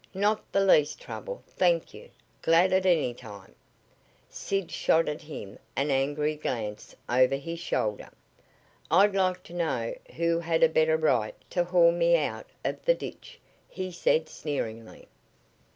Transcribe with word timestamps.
"Not 0.15 0.51
the 0.51 0.65
least 0.65 0.99
trouble, 0.99 1.43
thank 1.47 1.93
you. 1.93 2.09
Glad 2.41 2.73
at 2.73 2.87
any 2.87 3.13
time" 3.13 3.53
Sid 4.31 4.71
shot 4.71 5.07
at 5.07 5.21
him 5.21 5.59
an 5.75 5.91
angry 5.91 6.35
glance 6.35 6.95
over 7.07 7.35
his 7.35 7.59
shoulder. 7.59 8.09
"I'd 8.89 9.13
like 9.13 9.43
to 9.43 9.53
know 9.53 9.93
who 10.15 10.39
had 10.39 10.63
a 10.63 10.69
better 10.69 10.97
right 10.97 11.35
to 11.51 11.65
haul 11.65 11.91
me 11.91 12.17
out 12.17 12.47
of 12.65 12.83
the 12.83 12.95
ditch?" 12.95 13.39
he 13.69 13.91
said 13.91 14.27
sneeringly. 14.27 15.07